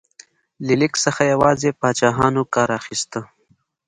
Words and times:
له 0.65 0.73
لیک 0.79 0.93
څخه 1.05 1.21
یوازې 1.33 1.69
پاچاهانو 1.79 2.41
کار 2.53 2.69
اخیسته. 2.79 3.19